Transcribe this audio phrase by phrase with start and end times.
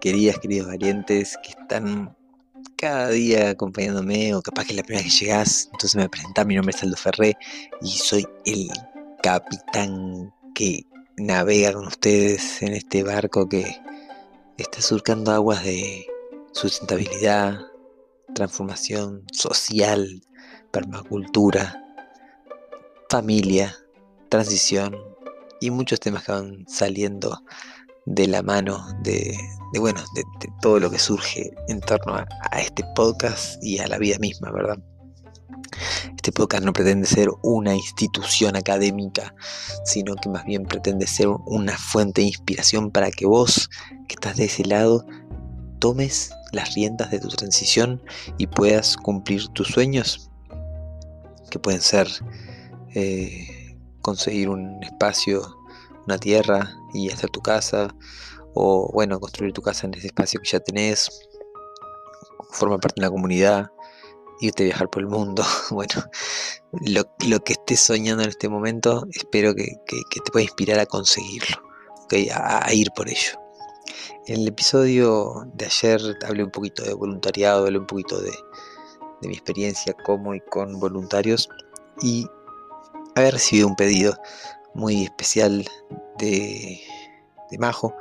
[0.00, 2.16] Queridas, queridos valientes que están
[2.76, 6.54] cada día acompañándome, o capaz que es la primera que llegás, entonces me presenta, mi
[6.54, 7.36] nombre es Aldo Ferré
[7.80, 8.70] y soy el
[9.22, 10.86] capitán que
[11.16, 13.76] navega con ustedes en este barco que
[14.56, 16.06] está surcando aguas de
[16.52, 17.60] sustentabilidad,
[18.34, 20.22] transformación social,
[20.70, 21.82] permacultura,
[23.08, 23.76] familia,
[24.28, 24.96] transición
[25.60, 27.42] y muchos temas que van saliendo
[28.06, 29.36] de la mano de,
[29.78, 30.24] bueno, de,
[30.62, 34.78] todo lo que surge en torno a, este podcast y a la vida misma, ¿verdad?
[36.14, 39.34] Este podcast no pretende ser una institución académica,
[39.84, 43.68] sino que más bien pretende ser una fuente de inspiración para que vos,
[44.08, 45.04] que estás de ese lado,
[45.80, 48.00] tomes las riendas de tu transición
[48.38, 50.30] y puedas cumplir tus sueños,
[51.50, 52.08] que pueden ser
[52.94, 55.56] eh, conseguir un espacio
[56.06, 57.88] una tierra y hacer tu casa,
[58.54, 61.10] o bueno, construir tu casa en ese espacio que ya tenés,
[62.50, 63.66] formar parte de una comunidad,
[64.40, 66.04] irte a viajar por el mundo, bueno,
[66.80, 71.56] lo, que estés soñando en este momento, espero que, te pueda inspirar a conseguirlo,
[72.34, 73.38] a, ir por ello.
[74.26, 78.32] En el episodio de ayer hablé un poquito de voluntariado, hablé un poquito de,
[79.20, 81.48] de mi experiencia como y con voluntarios
[82.02, 82.26] y
[83.14, 84.16] había recibido un pedido
[84.76, 85.66] muy especial
[86.18, 86.80] de,
[87.58, 87.94] Majo,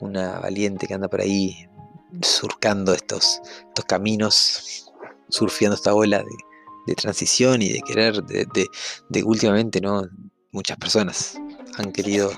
[0.00, 1.68] una valiente que anda por ahí
[2.22, 4.92] surcando estos, estos caminos,
[5.28, 8.46] surfeando esta ola de, transición y de querer, de,
[9.10, 10.08] de, últimamente, ¿no?
[10.52, 11.36] Muchas personas
[11.76, 12.32] han querido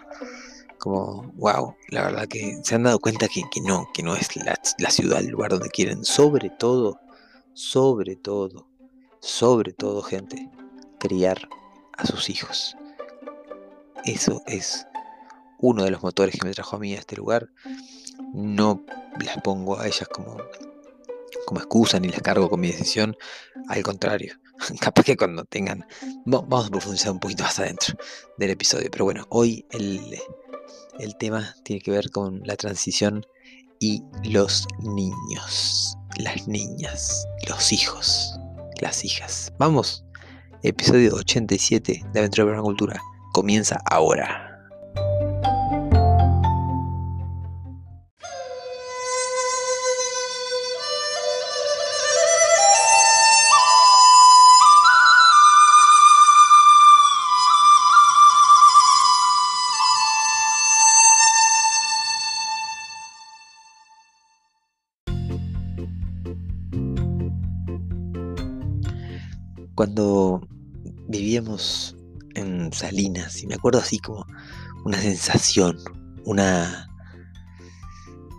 [0.78, 4.58] como, wow, la verdad que se han dado cuenta que, no, que no es la,
[4.78, 6.98] la, ciudad el lugar donde quieren, sobre todo,
[7.54, 8.66] sobre todo,
[9.20, 10.50] sobre todo, gente,
[10.98, 11.48] criar
[11.96, 12.76] a sus hijos.
[14.04, 14.86] Eso es
[15.58, 17.50] uno de los motores que me trajo a mí a este lugar.
[18.32, 18.84] No
[19.22, 20.38] las pongo a ellas como,
[21.46, 23.16] como excusa ni las cargo con mi decisión.
[23.68, 24.38] Al contrario,
[24.80, 25.86] capaz que cuando tengan...
[26.24, 27.94] Vamos a profundizar un poquito más adentro
[28.38, 28.88] del episodio.
[28.90, 30.18] Pero bueno, hoy el,
[30.98, 33.26] el tema tiene que ver con la transición
[33.80, 38.38] y los niños, las niñas, los hijos,
[38.80, 39.52] las hijas.
[39.58, 40.04] Vamos,
[40.62, 43.02] episodio 87 de Aventura de Cultura
[43.32, 44.46] comienza ahora.
[69.74, 70.46] Cuando
[71.08, 71.96] vivíamos
[72.72, 74.26] Salinas y me acuerdo así como
[74.84, 75.78] una sensación,
[76.24, 76.88] una...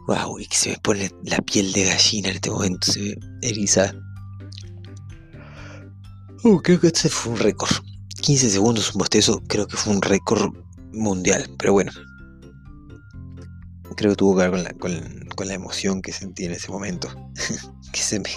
[0.08, 0.40] ¡Wow!
[0.40, 3.94] Y que se me pone la piel de gallina en este momento, se me eriza.
[6.44, 7.72] Uh, creo que este fue un récord.
[8.22, 10.54] 15 segundos un bostezo, creo que fue un récord
[10.92, 11.92] mundial, pero bueno.
[13.96, 16.72] Creo que tuvo que ver con la, con, con la emoción que sentí en ese
[16.72, 17.10] momento.
[17.94, 18.30] que se me,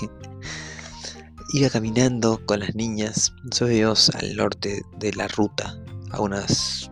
[1.54, 5.80] Iba caminando con las niñas, vivíamos al norte de la ruta,
[6.10, 6.90] a unas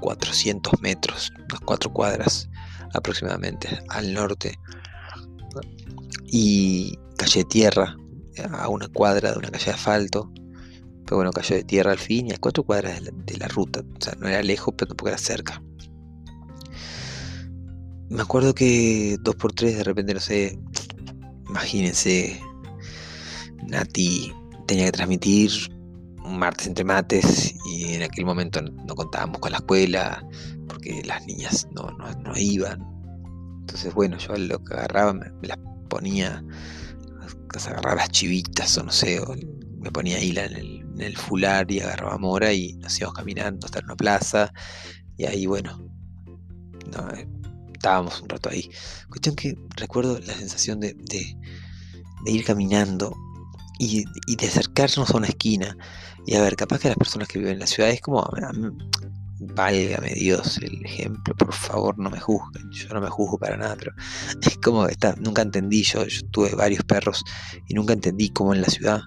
[0.00, 2.48] 400 metros, unas 4 cuadras
[2.92, 4.56] aproximadamente al norte.
[6.26, 7.96] Y calle de tierra,
[8.52, 10.32] a una cuadra de una calle de asfalto.
[11.04, 13.80] Pero bueno, calle de tierra al fin y a 4 cuadras de la, ruta.
[13.80, 15.60] O sea, no era lejos, pero tampoco era cerca.
[18.08, 20.60] Me acuerdo que 2x3 de repente, no sé,
[21.48, 22.40] imagínense
[23.74, 24.32] Nati
[24.66, 25.50] tenía que transmitir
[26.24, 30.24] un martes entre mates y en aquel momento no contábamos con la escuela
[30.68, 32.80] porque las niñas no, no, iban.
[33.60, 36.42] Entonces, bueno, yo lo que agarraba me, las ponía,
[37.54, 39.34] agarraba las chivitas o no sé, o
[39.78, 43.96] me ponía hila en el, fular y agarraba mora y nos íbamos caminando hasta una
[43.96, 44.52] plaza
[45.16, 45.86] y ahí, bueno,
[47.16, 47.28] eh,
[47.74, 48.70] estábamos un rato ahí.
[49.08, 51.36] Cuestión que recuerdo la sensación de, de,
[52.30, 53.14] ir caminando
[53.78, 55.76] y, y, de acercarnos a una esquina
[56.26, 58.24] y a ver, capaz que las personas que viven en la ciudad es como,
[59.40, 63.76] válgame Dios el ejemplo, por favor no me juzguen, yo no me juzgo para nada,
[63.76, 63.92] pero
[64.42, 67.22] es como, está, nunca entendí, yo, yo tuve varios perros
[67.68, 69.02] y nunca entendí cómo en la ciudad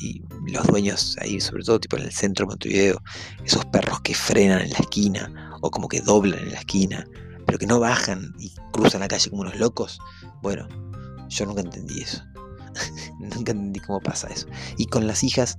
[0.00, 3.02] y los dueños ahí, sobre todo tipo en el centro de Montevideo,
[3.44, 7.06] esos perros que frenan en la esquina o como que doblan en la esquina,
[7.46, 10.00] pero que no bajan y cruzan la calle como unos locos.
[10.42, 10.66] Bueno,
[11.28, 12.24] yo nunca entendí eso.
[13.18, 14.46] nunca entendí cómo pasa eso.
[14.76, 15.56] Y con las hijas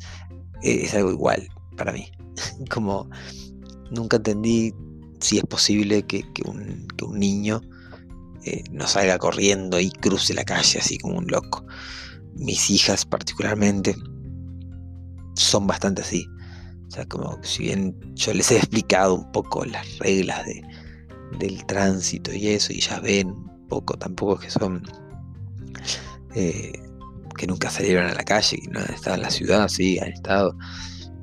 [0.62, 2.12] eh, es algo igual para mí.
[2.70, 3.10] como
[3.92, 4.74] nunca entendí
[5.20, 7.62] si es posible que, un, niño
[8.44, 11.66] eh, no salga corriendo y cruce la calle así como un loco
[12.36, 13.96] mis hijas particularmente
[15.36, 16.28] son bastante así.
[16.88, 20.62] O sea, como si bien yo les he explicado un poco las reglas de,
[21.40, 24.84] del tránsito y eso, y ya ven un poco, tampoco que son
[26.36, 26.72] eh,
[27.44, 30.14] que nunca salieron a la calle, que no han estado en la ciudad, sí, han
[30.14, 30.56] estado,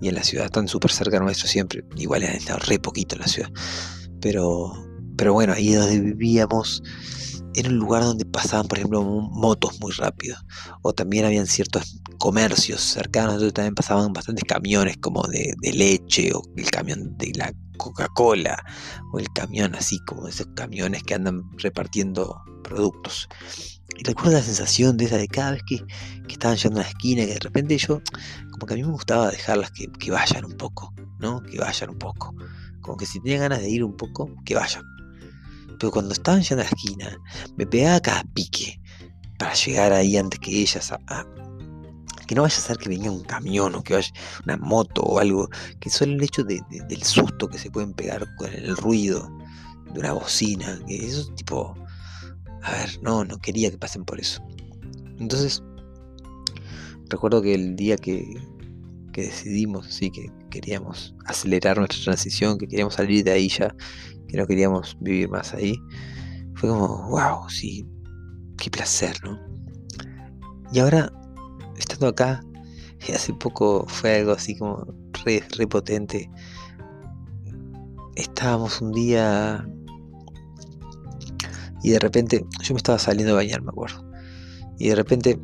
[0.02, 3.14] y en la ciudad están súper cerca de nuestro siempre, igual han estado re poquito
[3.14, 3.50] en la ciudad.
[4.20, 4.70] Pero,
[5.16, 6.82] pero bueno, ahí donde vivíamos
[7.54, 10.36] era un lugar donde pasaban, por ejemplo, motos muy rápido.
[10.82, 16.42] O también habían ciertos comercios cercanos donde también pasaban bastantes camiones como de, leche o
[16.54, 18.62] el camión de la Coca-Cola
[19.14, 23.26] o el camión así como esos camiones que andan repartiendo productos.
[23.98, 26.88] Y recuerdo la sensación de esa de cada vez que, que estaban llegando a la
[26.88, 28.00] esquina, que de repente yo,
[28.52, 31.42] como que a mí me gustaba dejarlas que, que vayan un poco, ¿no?
[31.42, 32.34] Que vayan un poco.
[32.80, 34.84] Como que si tenían ganas de ir un poco, que vayan
[35.80, 37.18] pero cuando estaban yendo a la esquina,
[37.56, 38.78] me pegaba cada pique
[39.38, 40.92] para llegar ahí antes que ellas.
[40.92, 41.26] A,
[42.26, 44.12] que no vaya a ser que venga un camión o que vaya
[44.44, 45.48] una moto o algo,
[45.80, 49.28] que solo el hecho del susto que se pueden pegar con el ruido
[49.92, 51.74] de una bocina, que eso es tipo,
[52.62, 54.42] a ver, no, no quería que pasen por eso.
[55.18, 55.62] Entonces,
[57.08, 58.24] recuerdo que el día que,
[59.12, 63.74] que decidimos, sí, que queríamos acelerar nuestra transición, que queríamos salir de ahí ya
[64.30, 65.74] que no queríamos vivir más ahí,
[66.54, 67.84] fue como, wow, sí,
[68.58, 69.40] qué placer, ¿no?
[70.72, 71.12] Y ahora,
[71.76, 72.40] estando acá,
[73.14, 74.86] hace poco fue algo así como
[75.24, 76.30] re, re potente.
[78.14, 79.68] Estábamos un día
[81.82, 84.04] y de repente, yo me estaba saliendo a bañar, me acuerdo.
[84.78, 85.38] Y de repente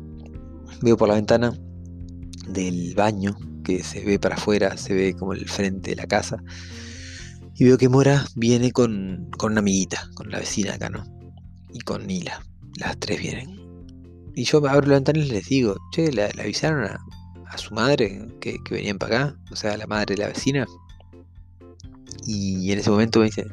[0.81, 1.53] veo por la ventana
[2.47, 6.41] del baño que se ve para afuera, se ve como el frente de la casa
[7.59, 11.03] y veo que Mora viene con, una amiguita, con la vecina acá, ¿no?
[11.73, 12.39] Y con Nila.
[12.79, 13.59] Las tres vienen.
[14.35, 18.59] Y yo abro la ventana y les digo, che, ¿le, avisaron a, su madre que,
[18.69, 19.39] venían para acá?
[19.51, 20.67] O sea, la madre de la vecina.
[22.27, 23.43] Y en ese momento me dice,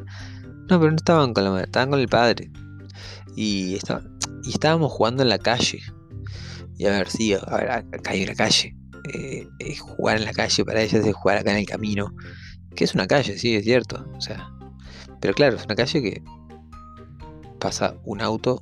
[0.69, 2.51] no, pero no estaban con la madre, estaban con el padre.
[3.37, 3.79] Y,
[4.43, 5.81] y estábamos jugando en la calle.
[6.77, 8.77] Y a ver, sí, a ver, acá hay una calle.
[9.13, 9.47] Eh,
[9.79, 12.15] jugar en la calle para ellas es jugar acá en el camino.
[12.75, 14.05] Que es una calle, sí, es cierto.
[14.17, 14.51] O sea,
[15.21, 16.23] pero claro, es una calle que
[17.59, 18.61] pasa un auto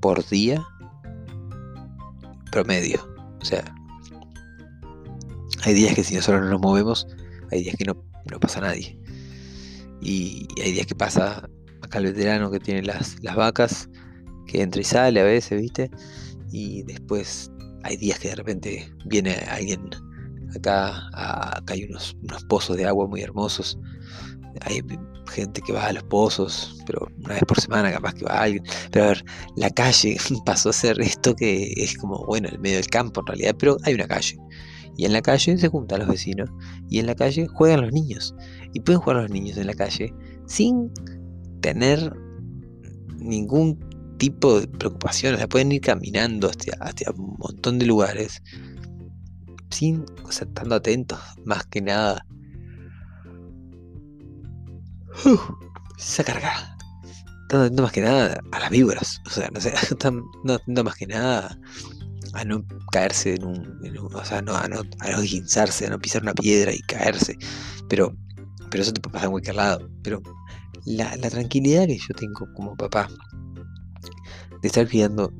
[0.00, 0.60] por día
[2.50, 3.00] promedio.
[3.40, 3.64] O sea,
[5.62, 7.06] hay días que si nosotros no nos movemos,
[7.50, 7.96] hay días que no,
[8.40, 8.98] pasa nadie.
[10.00, 11.48] Y, hay días que pasa
[11.90, 13.88] acá veterano que tiene las, las vacas,
[14.46, 15.90] que entra y sale a veces, ¿viste?
[16.52, 17.50] Y después
[17.82, 19.90] hay días que de repente viene alguien
[20.56, 23.78] Acá, acá hay unos, unos pozos de agua muy hermosos.
[24.62, 24.82] Hay
[25.28, 28.64] gente que va a los pozos, pero una vez por semana capaz que va alguien.
[28.90, 29.24] Pero a ver,
[29.56, 33.26] la calle pasó a ser esto que es como, bueno, el medio del campo en
[33.28, 34.36] realidad, pero hay una calle.
[34.96, 36.50] Y en la calle se juntan los vecinos.
[36.88, 38.34] Y en la calle juegan los niños.
[38.74, 40.12] Y pueden jugar los niños en la calle
[40.46, 40.90] sin
[41.60, 42.14] tener
[43.16, 43.78] ningún
[44.18, 45.34] tipo de preocupación.
[45.34, 48.42] O sea, pueden ir caminando hasta, hasta un montón de lugares
[49.70, 52.24] sin, o sea, estando atentos, más que nada.
[55.96, 56.76] Se carga.
[57.42, 59.20] Estando atentos más que nada a las víboras.
[59.26, 61.58] O sea, no sé, estando atento más que nada
[62.32, 65.98] a no caerse en un, o sea, no, a no, a no guinzarse, a no
[65.98, 67.36] pisar una piedra y caerse.
[67.88, 68.14] Pero,
[68.70, 69.88] pero eso te puede pasar en cualquier lado.
[70.02, 70.22] Pero
[70.84, 73.08] la, tranquilidad que yo tengo como papá
[74.62, 75.32] de estar criando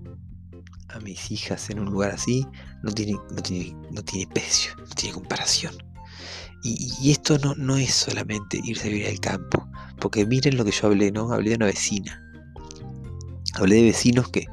[0.89, 2.47] a mis hijas en un lugar así,
[2.83, 5.75] no tiene, no tiene, no tiene precio, no tiene comparación.
[6.63, 9.67] Y, esto no, no, es solamente irse a vivir al campo,
[9.99, 11.33] porque miren lo que yo hablé, ¿no?
[11.33, 12.23] Hablé de una vecina.
[13.55, 14.47] Hablé de vecinos que,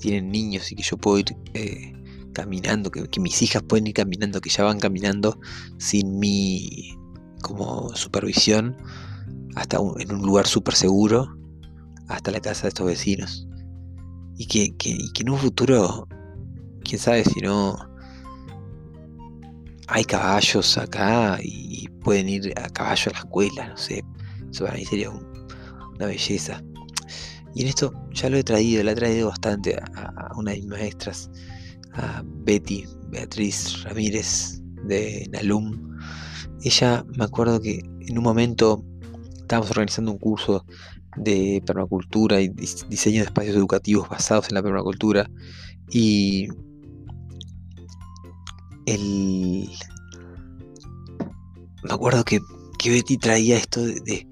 [0.00, 1.92] tienen niños y que yo puedo ir eh,
[2.32, 5.40] caminando, que, mis hijas pueden ir caminando, que ya van caminando
[5.78, 6.94] sin mi
[7.42, 8.76] como supervisión
[9.56, 11.36] hasta en un lugar súper seguro,
[12.08, 13.46] hasta la casa de estos vecinos.
[14.36, 16.06] Y que, que, en un futuro,
[16.84, 17.76] quién sabe si no
[19.88, 24.04] hay caballos acá y pueden ir a caballo a la escuela, no sé,
[24.50, 26.62] eso para mí sería una belleza.
[27.54, 30.66] Y en esto ya lo he traído, la he traído bastante a, una de mis
[30.66, 31.30] maestras,
[31.94, 35.96] a Betty, Beatriz Ramírez de Nalum.
[36.62, 38.84] Ella, me acuerdo que en un momento
[39.48, 40.66] estábamos organizando un curso
[41.16, 45.28] de permacultura y diseño de espacios educativos basados en la permacultura
[45.90, 46.48] y
[48.84, 49.70] el...
[51.82, 52.40] Me acuerdo que,
[52.84, 54.26] Betty traía esto de,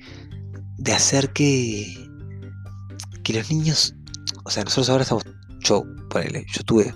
[0.77, 2.11] de, hacer que,
[3.25, 3.95] que los niños,
[4.45, 5.25] o sea, nosotros ahora estamos,
[5.61, 6.95] yo, ponele, yo estuve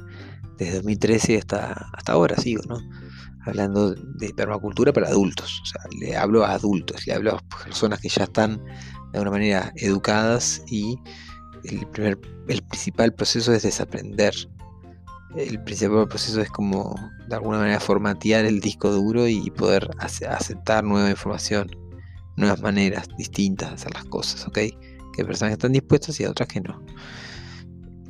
[0.58, 2.78] desde 2013 hasta, hasta ahora, sigo, ¿no?
[3.47, 8.00] Hablando de permacultura para adultos, o sea, le hablo a adultos, le hablo a personas
[8.00, 8.62] que ya están
[9.12, 10.99] de alguna manera educadas y
[11.64, 12.18] el, primer,
[12.49, 14.35] el principal proceso es desaprender
[15.37, 16.94] el principal proceso es como
[17.28, 21.70] de alguna manera formatear el disco duro y poder aceptar nueva información,
[22.37, 24.54] nuevas maneras distintas de hacer las cosas, ¿ok?
[24.54, 24.75] Que
[25.18, 26.82] hay personas que están dispuestas y otras que no.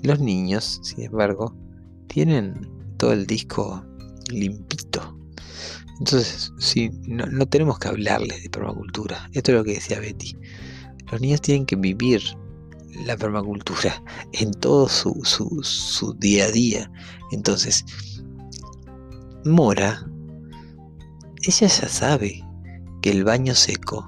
[0.02, 1.54] Los niños, sin embargo,
[2.06, 3.84] tienen todo el disco
[4.30, 5.19] limpito.
[6.00, 9.28] Entonces, sí, no, no tenemos que hablarles de permacultura.
[9.32, 10.34] Esto es lo que decía Betty.
[11.12, 12.22] Los niños tienen que vivir
[13.04, 14.02] la permacultura
[14.32, 15.14] en todo su,
[15.62, 16.90] su, día a día.
[17.32, 17.84] Entonces,
[19.44, 20.06] Mora,
[21.42, 22.44] ella ya sabe
[23.02, 24.06] que el baño seco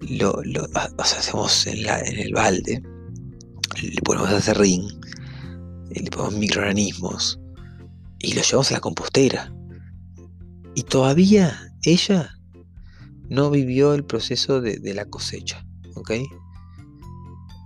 [0.00, 0.66] lo, lo
[0.98, 2.82] hacemos en, la, en, el balde,
[3.82, 4.88] le ponemos a ring
[5.90, 7.40] le ponemos microorganismos
[8.20, 9.52] y lo llevamos a la compostera.
[10.74, 12.36] Y todavía ella
[13.28, 16.12] no vivió el proceso de, la cosecha, ¿ok?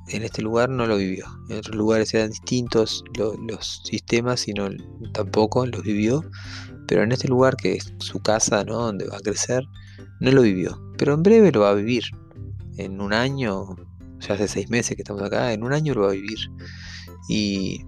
[0.09, 1.27] en este lugar no lo vivió.
[1.49, 4.69] En otros lugares eran distintos los sistemas y no,
[5.13, 6.23] tampoco los vivió.
[6.87, 8.77] Pero en este lugar, que es su casa, ¿no?
[8.77, 9.65] donde va a crecer,
[10.21, 10.81] no lo vivió.
[10.99, 12.05] Pero en breve lo va a vivir.
[12.77, 13.77] En un año,
[14.21, 16.39] ya hace seis meses que estamos acá, en un año lo va a vivir.
[17.29, 17.81] Y,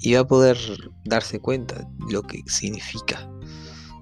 [0.00, 0.56] y va a poder
[1.04, 3.28] darse cuenta lo que significa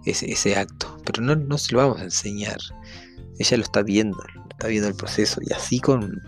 [0.04, 0.97] ese, ese acto.
[1.04, 2.59] Pero no, no se lo vamos a enseñar.
[3.38, 4.19] Ella lo está viendo,
[4.50, 5.40] está viendo el proceso.
[5.42, 6.21] Y así con,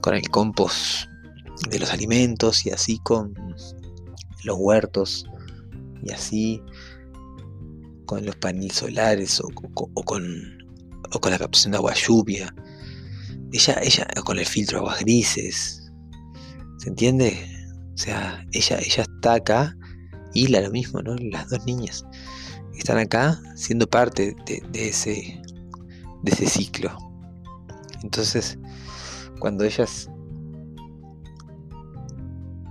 [0.00, 1.06] con el compost
[1.68, 3.34] de los alimentos y así con
[4.44, 5.26] los huertos
[6.02, 6.62] y así
[8.06, 9.48] con los paneles solares o,
[10.04, 10.58] con,
[11.12, 12.54] o con la captación de agua lluvia.
[13.52, 15.92] Ella, ella, con el filtro de aguas grises.
[16.78, 17.38] ¿Se entiende?
[17.94, 19.76] O sea, ella, ella está acá
[20.32, 21.14] y la lo mismo, ¿no?
[21.16, 22.04] Las dos niñas
[22.80, 25.40] están acá siendo parte de, ese,
[26.22, 26.96] de ese ciclo.
[28.02, 28.58] Entonces,
[29.38, 30.10] cuando ellas...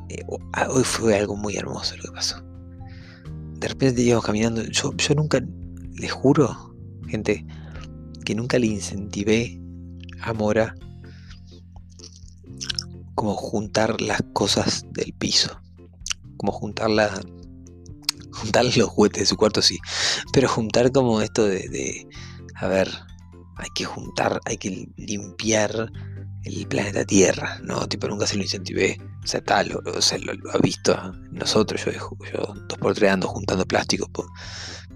[0.10, 2.44] Eh, ah, hoy fue algo muy hermoso lo que pasó.
[3.60, 4.64] De repente íbamos caminando.
[4.64, 5.42] Yo, yo nunca,
[5.94, 6.76] les juro,
[7.08, 7.46] gente,
[8.26, 9.62] que nunca le incentivé
[10.22, 10.76] a Mora
[13.14, 15.62] como juntar las cosas del piso.
[16.38, 17.12] Como juntar la,
[18.32, 19.80] juntar los juguetes de su cuarto, sí.
[20.34, 22.08] Pero juntar como esto de,
[22.56, 22.90] a ver,
[23.58, 25.92] hay que juntar, hay que limpiar
[26.44, 27.88] el planeta Tierra, ¿no?
[27.88, 28.98] Tipo, nunca se lo incentivé.
[29.24, 29.82] O sea, tal, lo,
[30.54, 30.98] ha visto
[31.32, 34.28] nosotros, yo, yo dos por tres ando juntando plástico por,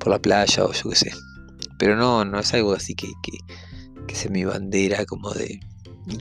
[0.09, 1.11] la playa o yo qué sé.
[1.77, 3.11] Pero no, no es algo así que,
[4.07, 5.59] que, sea mi bandera como de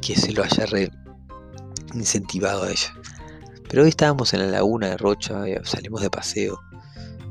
[0.00, 0.90] que se lo haya re
[1.94, 2.94] incentivado a ella.
[3.68, 6.60] Pero hoy estábamos en la laguna de Rocha, eh, salimos de paseo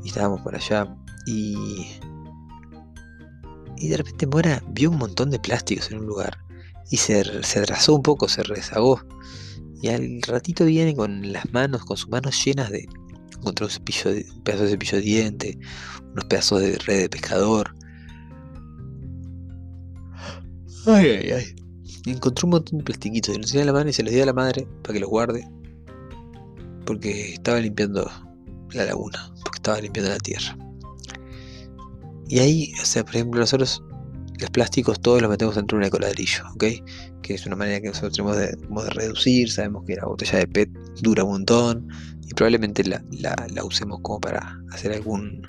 [0.03, 1.87] y estábamos por allá y...
[3.77, 6.37] Y de repente Mora vio un montón de plásticos en un lugar
[6.91, 9.01] y se, se atrasó un poco, se rezagó.
[9.81, 12.87] Y al ratito viene con las manos, con sus manos llenas de.
[13.35, 15.59] Encontró un, cepillo de, pedazo de cepillo de diente,
[16.11, 17.73] unos pedazos de red de pescador.
[20.85, 21.55] Ay, ay, ay.
[22.05, 23.35] Encontró un montón de plastiquitos.
[23.35, 24.99] Y los tenía en la mano y se los dio a la madre para que
[24.99, 25.47] los guarde.
[26.85, 28.09] Porque estaba limpiando
[28.73, 29.33] la laguna.
[29.61, 30.57] Estaba limpiando la tierra.
[32.27, 33.83] Y ahí, o sea, por ejemplo, nosotros
[34.39, 36.63] los plásticos todos los metemos dentro de un ecoladrillo, ¿ok?
[37.21, 38.57] Que es una manera que nosotros tenemos de,
[38.89, 40.69] reducir, sabemos que la botella de PET
[41.01, 41.87] dura un montón
[42.27, 43.03] y probablemente la,
[43.63, 45.47] usemos como para hacer algún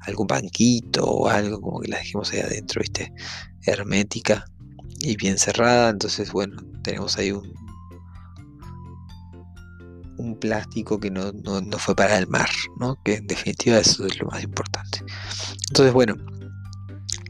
[0.00, 3.12] algún banquito o algo, como que la dejemos ahí adentro, ¿viste?
[3.64, 4.44] Hermética
[4.98, 7.52] y bien cerrada, entonces bueno, tenemos ahí un,
[10.20, 12.48] un plástico que no, no, fue para el mar,
[12.78, 13.00] ¿no?
[13.02, 15.02] Que en definitiva eso es lo más importante.
[15.68, 16.16] Entonces, bueno,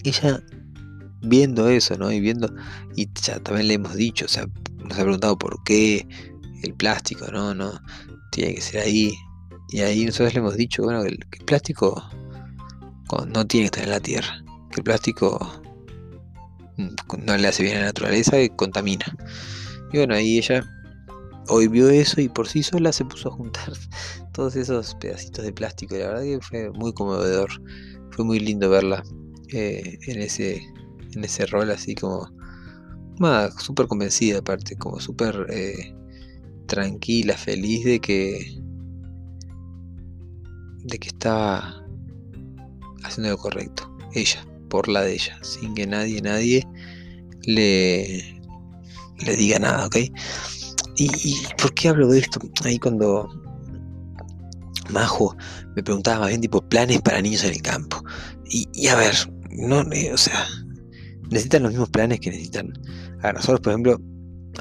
[0.05, 0.43] ella
[1.23, 2.11] viendo eso, ¿no?
[2.11, 2.53] Y viendo,
[2.97, 4.47] y ya también le hemos dicho, o sea,
[4.79, 6.07] nos ha preguntado por qué
[6.63, 7.55] el plástico, ¿no?
[7.55, 7.81] No,
[8.33, 9.15] tiene que ser ahí.
[9.69, 12.03] Y ahí nosotros le hemos dicho, bueno, que el, plástico
[13.29, 15.63] no tiene que estar en la tierra, que el plástico
[16.77, 19.07] mm, no le hace bien a la naturaleza y contamina.
[19.93, 20.65] Y bueno, ahí ella
[21.51, 23.73] hoy vio eso y por sí sola se puso a juntar
[24.33, 25.97] todos esos pedacitos de plástico.
[25.97, 27.51] La verdad que fue muy conmovedor.
[28.13, 29.03] Fue muy lindo verla
[29.53, 30.63] eh, en, ese,
[31.13, 32.29] en ese rol así como...
[33.59, 35.95] Súper convencida aparte, como súper eh,
[36.67, 38.63] tranquila, feliz de que...
[40.85, 41.85] De que estaba
[43.03, 43.95] haciendo lo correcto.
[44.15, 46.67] Ella, por la de ella, sin que nadie, nadie
[47.43, 48.41] le,
[49.19, 49.97] le diga nada, ¿ok?
[51.03, 52.39] ¿Y, por qué hablo de esto?
[52.63, 53.27] Ahí cuando
[54.91, 55.35] Majo
[55.75, 58.05] me preguntaba más bien tipo planes para niños en el campo.
[58.45, 59.15] Y, a ver,
[59.51, 60.47] no, eh, o sea,
[61.31, 62.75] necesitan los mismos planes que necesitan.
[63.23, 63.99] A nosotros, por ejemplo,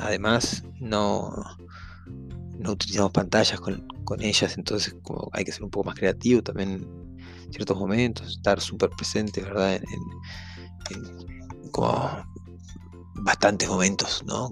[0.01, 1.29] además no,
[2.57, 3.85] no utilizamos pantallas con,
[4.19, 4.95] ellas, entonces
[5.33, 6.87] hay que ser un poco más creativo también
[7.45, 9.75] en ciertos momentos, estar súper presente, ¿verdad?
[9.75, 12.25] En, como
[13.23, 14.51] bastantes momentos, ¿no?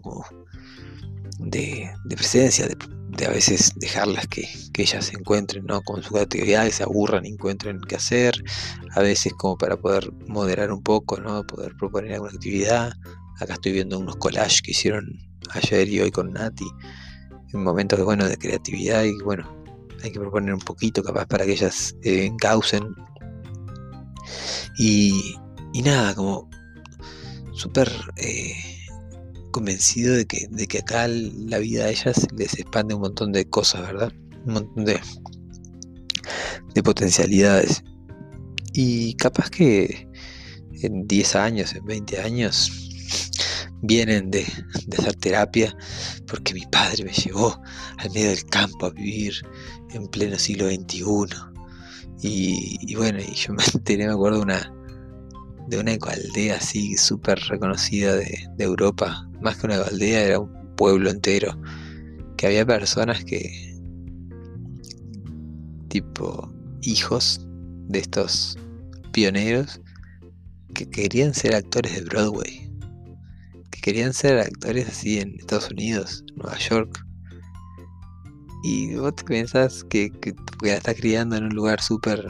[1.40, 5.82] De, presencia, de, a veces dejarlas que, ellas se encuentren ¿no?
[5.82, 8.44] con sus actividades, se aburran y encuentren qué hacer,
[8.92, 11.44] a veces como para poder moderar un poco, ¿no?
[11.48, 12.94] poder proponer alguna actividad.
[13.40, 15.18] Acá estoy viendo unos collages que hicieron
[15.52, 16.68] ayer y hoy con Nati,
[17.54, 19.50] en momentos de, bueno, de creatividad y bueno,
[20.04, 22.84] hay que proponer un poquito capaz para que ellas eh, encaucen.
[24.78, 25.36] Y,
[25.74, 26.50] y nada, como
[27.54, 27.92] súper...
[28.18, 28.77] Eh,
[29.58, 33.50] convencido de que, de que acá la vida a ellas les expande un montón de
[33.50, 34.14] cosas, ¿verdad?
[34.46, 35.00] Un montón de,
[36.76, 37.84] de potencialidades.
[38.74, 40.08] Y capaz que
[40.84, 42.72] en 10 años, en 20 años,
[43.82, 44.46] vienen de,
[44.96, 45.76] hacer terapia
[46.28, 47.60] porque mi padre me llevó
[47.98, 49.34] al medio del campo a vivir
[49.90, 51.04] en pleno siglo XXI.
[52.22, 54.72] Y, bueno, y yo me enteré, me acuerdo, una,
[55.68, 61.10] de una aldea así súper reconocida de, Europa, más que una aldea, era un pueblo
[61.10, 61.60] entero.
[62.38, 63.76] Que había personas que,
[65.90, 66.52] tipo,
[66.82, 67.46] hijos
[67.88, 68.58] de estos
[69.12, 69.82] pioneros,
[70.74, 72.72] que querían ser actores de Broadway.
[73.72, 77.04] Que querían ser actores así en Estados Unidos, Nueva York.
[78.64, 82.28] Y vos te pensás que, que, la estás criando en un lugar súper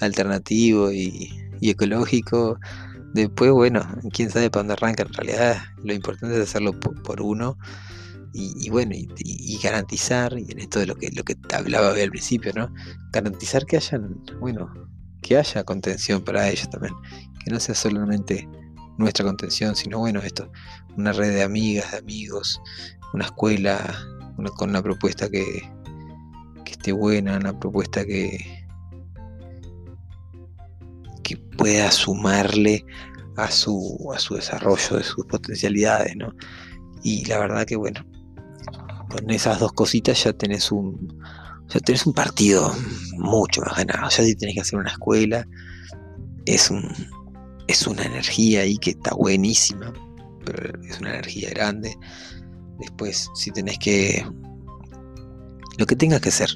[0.00, 2.58] alternativo y, y ecológico
[3.12, 5.02] Después, bueno, quién sabe para dónde arranca.
[5.02, 7.58] En realidad, lo importante es hacerlo por, uno
[8.32, 12.10] y, bueno, y, garantizar, y en esto de lo que, lo que te hablaba al
[12.10, 12.72] principio, ¿no?
[13.12, 14.72] Garantizar que hayan, bueno,
[15.22, 16.94] que haya contención para ellos también.
[17.44, 18.48] Que no sea solamente
[18.96, 20.50] nuestra contención, sino, bueno, esto,
[20.96, 22.60] una red de amigas, de amigos,
[23.12, 23.98] una escuela
[24.56, 25.44] con una propuesta que,
[26.64, 28.59] que esté buena, una propuesta que,
[31.30, 32.84] que pueda sumarle
[33.36, 36.34] a su, a su desarrollo de sus potencialidades, ¿no?
[37.04, 38.04] Y la verdad que bueno,
[39.08, 41.22] con esas dos cositas ya tenés un,
[41.68, 42.74] ya tenés un partido
[43.12, 44.10] mucho más ganado.
[44.10, 45.46] Ya si tenés que hacer una escuela,
[46.46, 46.82] es un,
[47.68, 49.92] es una energía ahí que está buenísima,
[50.44, 51.96] pero es una energía grande.
[52.80, 54.26] Después, si tenés que,
[55.78, 56.50] lo que tengas que hacer,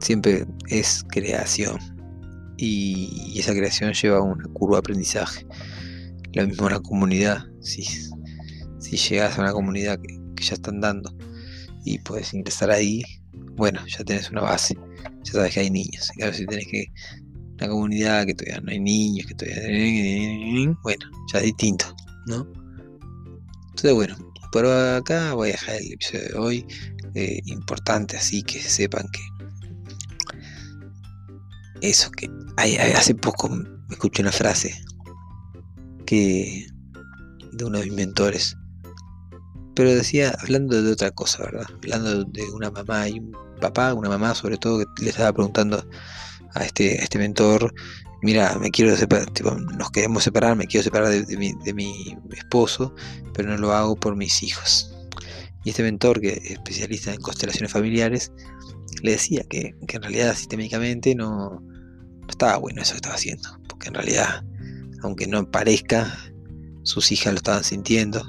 [0.00, 1.95] siempre es creación
[2.56, 5.46] y, esa creación lleva una curva de aprendizaje.
[6.32, 7.84] Lo mismo en la comunidad, si,
[8.78, 11.16] si llegas a una comunidad que, ya están dando
[11.84, 13.02] y puedes ingresar ahí,
[13.56, 14.76] bueno, ya tenés una base,
[15.24, 16.10] ya sabes que hay niños.
[16.14, 16.86] Claro, si tenés que
[17.54, 21.86] una comunidad que todavía no hay niños, que todavía bueno, ya es distinto,
[22.26, 22.46] ¿no?
[23.70, 24.16] Entonces, bueno,
[24.52, 26.66] por acá voy a dejar el episodio de hoy.
[27.14, 29.20] Eh, importante así que sepan que
[31.80, 32.30] eso que
[32.94, 33.50] hace poco
[33.90, 34.74] escuché una frase
[36.06, 36.66] que
[37.52, 38.56] de uno de mis mentores
[39.74, 44.08] pero decía hablando de otra cosa verdad hablando de una mamá y un papá una
[44.08, 45.86] mamá sobre todo que le estaba preguntando
[46.54, 47.74] a este, este mentor
[48.22, 49.28] mira, me quiero separar,
[49.76, 52.94] nos queremos separar, me quiero separar de, mi, de, mi, esposo,
[53.32, 54.92] pero no lo hago por mis hijos.
[55.64, 58.32] Y este mentor, que es especialista en constelaciones familiares,
[59.02, 61.62] le decía que, en realidad sistémicamente no,
[62.28, 64.44] estaba bueno eso que estaba haciendo, porque en realidad,
[65.02, 66.12] aunque no parezca,
[66.82, 68.22] sus hijas lo estaban sintiendo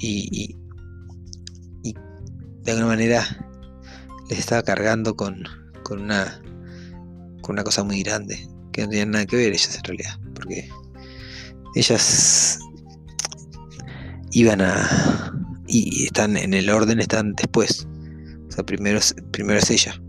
[0.00, 0.54] y,
[1.82, 1.94] y,
[2.62, 3.24] de alguna manera
[4.28, 5.42] les estaba cargando con,
[5.84, 6.42] con, una,
[7.40, 10.68] con una cosa muy grande que no tenían nada que ver ellas en realidad, porque
[11.74, 12.58] ellas
[14.32, 15.32] iban a
[15.66, 17.86] y están en el orden están después
[18.48, 20.00] o sea primero primero es ella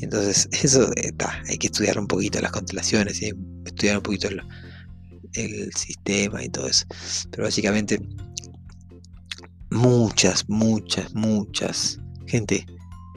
[0.00, 3.20] entonces eso está hay que estudiar un poquito las constelaciones
[3.64, 4.28] estudiar un poquito
[5.34, 6.86] el sistema y todo eso
[7.30, 8.00] pero básicamente
[9.70, 12.64] muchas muchas muchas gente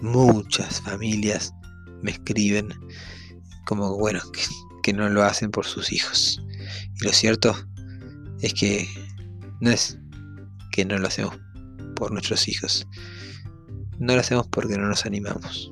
[0.02, 1.54] muchas familias
[2.02, 2.70] me escriben
[3.66, 4.22] como bueno,
[4.84, 6.42] que, no lo hacen por sus hijos.
[6.96, 7.54] Y lo cierto
[8.42, 8.88] es que
[9.60, 10.00] no es
[10.72, 11.38] que no lo hacemos
[11.98, 12.88] por nuestros hijos.
[14.00, 15.72] No lo hacemos porque no nos animamos.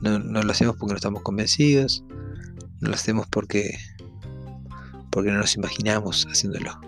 [0.00, 2.04] No, lo hacemos porque no estamos convencidos.
[2.80, 3.78] No lo hacemos porque,
[5.10, 6.80] porque no nos imaginamos haciéndolo.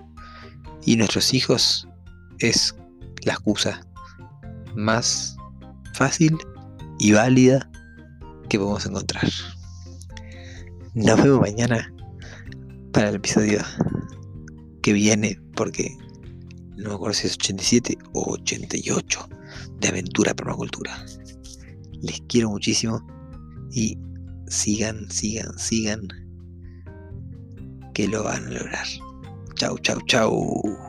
[0.84, 1.88] Y nuestros hijos
[2.38, 2.74] es
[3.24, 3.86] la excusa
[4.74, 5.36] más
[5.92, 6.36] fácil
[6.98, 7.70] y válida
[8.48, 9.28] que podemos encontrar.
[10.94, 11.92] Nos vemos mañana
[12.92, 13.60] para el episodio
[14.82, 15.96] que viene, porque
[16.76, 19.28] no me acuerdo si es 87 o 88
[19.80, 21.04] de Aventura Permacultura.
[22.02, 23.06] Les quiero muchísimo
[23.70, 23.98] y
[24.48, 26.08] sigan, sigan, sigan,
[27.94, 28.86] que lo van a lograr.
[29.54, 30.83] Chau, chau, chau.